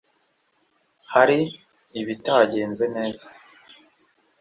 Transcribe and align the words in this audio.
hari 1.13 1.39
ibitagenze 2.01 2.85
neza 2.95 3.25